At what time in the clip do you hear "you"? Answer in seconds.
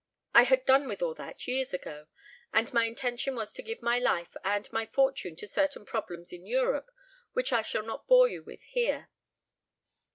8.27-8.41